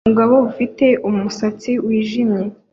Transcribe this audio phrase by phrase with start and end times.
[0.05, 2.43] Umugabo ufite umusatsi wijimye